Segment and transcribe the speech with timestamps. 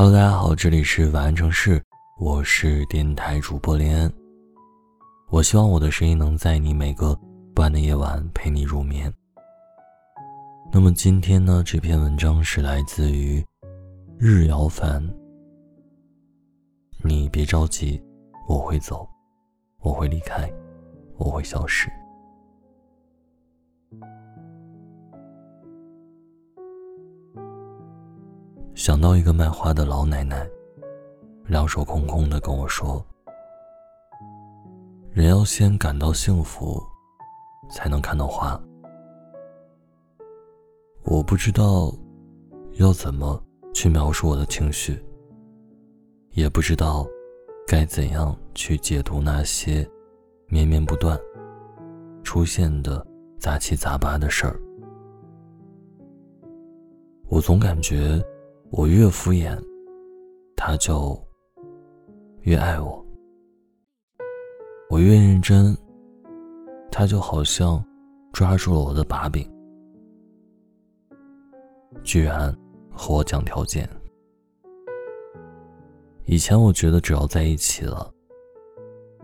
[0.00, 1.82] Hello，大家好，这里是晚安城市，
[2.20, 4.14] 我是电台主播连恩。
[5.28, 7.18] 我希望我的声音能在你每个
[7.52, 9.12] 不安的夜晚陪你入眠。
[10.72, 13.44] 那么今天呢，这篇文章是来自于
[14.16, 15.02] 日遥凡。
[17.02, 18.00] 你别着急，
[18.48, 19.04] 我会走，
[19.80, 20.48] 我会离开，
[21.16, 21.90] 我会消失。
[28.78, 30.48] 想到一个卖花的老奶奶，
[31.46, 33.04] 两手空空的跟我说
[35.10, 36.80] ：“人要先感到幸福，
[37.68, 38.58] 才能看到花。”
[41.02, 41.92] 我不知道
[42.74, 43.42] 要怎么
[43.74, 45.04] 去描述我的情绪，
[46.30, 47.04] 也不知道
[47.66, 49.84] 该怎样去解读那些
[50.46, 51.18] 绵绵不断
[52.22, 53.04] 出现的
[53.40, 54.56] 杂七杂八的事儿。
[57.26, 58.24] 我总感觉。
[58.70, 59.58] 我越敷衍，
[60.54, 61.18] 他就
[62.42, 63.02] 越爱我；
[64.90, 65.76] 我越认真，
[66.90, 67.82] 他就好像
[68.32, 69.50] 抓住了我的把柄，
[72.04, 72.54] 居然
[72.90, 73.88] 和我讲条件。
[76.26, 78.12] 以前我觉得只要在一起了，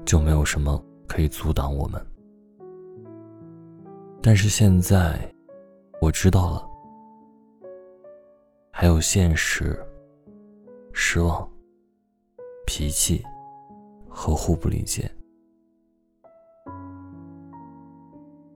[0.06, 2.02] 就没有什么可以阻挡我们，
[4.22, 5.20] 但是现在
[6.00, 6.73] 我知道了。
[8.84, 9.82] 还有现实、
[10.92, 11.50] 失望、
[12.66, 13.24] 脾气
[14.10, 15.10] 和互不理解。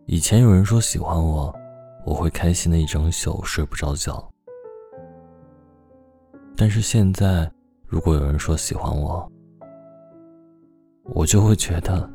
[0.04, 1.50] 以前有人说喜欢我，
[2.04, 4.22] 我会开心的一整宿睡不着觉。
[6.54, 7.50] 但是现在，
[7.86, 9.26] 如果有人说喜欢我，
[11.04, 12.06] 我就会觉得，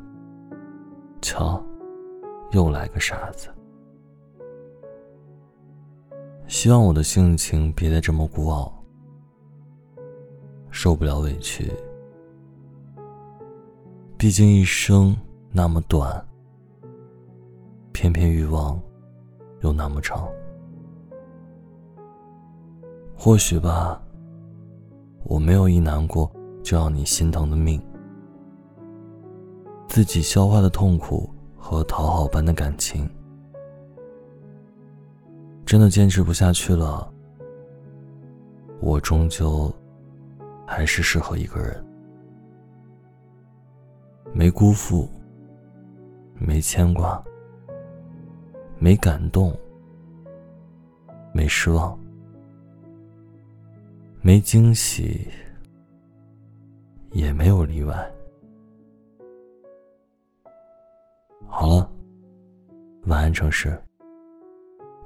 [1.20, 1.60] 瞧，
[2.52, 3.48] 又来个傻子。
[6.46, 8.72] 希望我的性情别再这么孤傲，
[10.70, 11.72] 受不了委屈。
[14.16, 15.16] 毕竟一生
[15.50, 16.24] 那么短，
[17.92, 18.80] 偏偏欲望
[19.62, 20.28] 又那么长。
[23.16, 24.00] 或许吧，
[25.24, 26.30] 我没有一难过
[26.62, 27.82] 就要你心疼的命，
[29.88, 33.08] 自己消化的痛苦和讨好般的感情。
[35.74, 37.12] 真的坚持不下去了，
[38.80, 39.74] 我终究
[40.64, 41.84] 还是适合一个人，
[44.32, 45.08] 没辜负，
[46.38, 47.20] 没牵挂，
[48.78, 49.52] 没感动，
[51.32, 51.98] 没失望，
[54.22, 55.28] 没惊喜，
[57.10, 58.12] 也没有例外。
[61.48, 61.90] 好了，
[63.06, 63.76] 晚安，城市。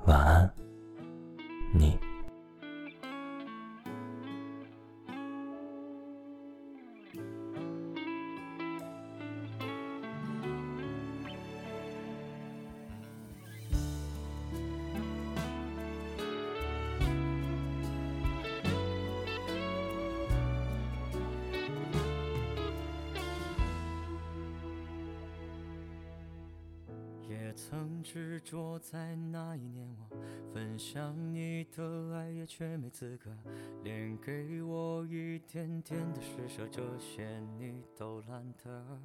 [0.08, 0.50] 晚安，
[1.74, 2.07] 你。
[28.10, 30.16] 执着在那一年，我
[30.54, 33.30] 分享你的爱，也却没资格，
[33.84, 38.98] 连给我一点点的施舍，这些你都懒得。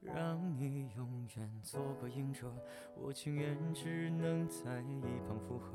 [0.00, 2.54] 让你永远做个隐者，
[2.94, 5.72] 我情愿只能在一旁附和。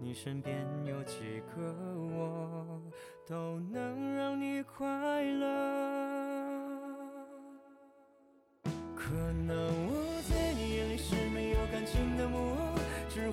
[0.00, 2.80] 你身边有几个我，
[3.26, 6.21] 都能让你快乐。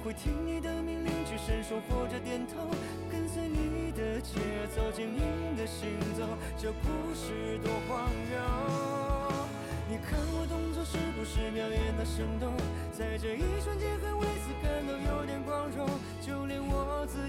[0.09, 2.65] 会听你的命令去伸手或者点头，
[3.11, 4.41] 跟随你的节
[4.75, 5.21] 奏，坚定
[5.55, 5.85] 的行
[6.17, 6.25] 走，
[6.57, 8.33] 这故事多荒谬。
[9.87, 12.57] 你看我动作是不是表演的生动？
[12.91, 15.87] 在这一瞬间还为此感到有点光荣，
[16.25, 17.28] 就连我自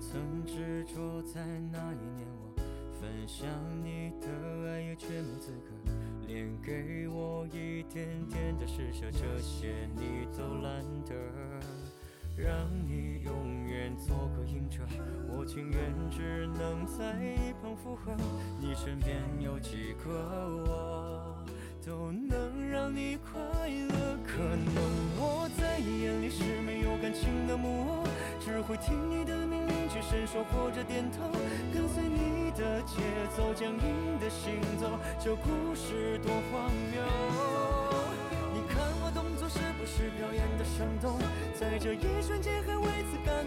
[0.00, 1.40] 曾执着在
[1.72, 2.62] 那一年，我
[3.00, 3.46] 分享
[3.82, 4.26] 你的
[4.70, 5.92] 爱，也却没资格，
[6.26, 11.14] 连给我一点点的施舍，这些你都懒得。
[12.36, 14.80] 让你永远做个隐者，
[15.28, 18.12] 我情愿只能在一旁附和。
[18.60, 20.10] 你身边有几个
[20.66, 21.36] 我，
[21.86, 24.18] 都能让你快乐。
[24.26, 24.74] 可能
[25.16, 28.04] 我在你眼里是没有感情的木偶，
[28.44, 29.88] 只会听你的命令。
[29.88, 31.30] 去伸手或者点头，
[31.72, 33.00] 跟随你的节
[33.34, 37.00] 奏，僵硬的行走，这故事多荒谬。
[38.52, 41.16] 你看我动作是不是表演的生动？
[41.58, 43.43] 在这一瞬间还为此感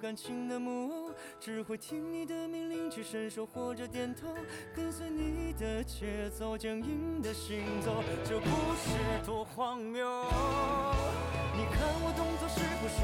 [0.00, 4.28] 感情的木偶，只会听你的命令去伸手或者点头，
[4.74, 10.00] 跟随你的节奏，僵硬的行走，这故事多荒谬。
[11.54, 12.99] 你看我动作是不是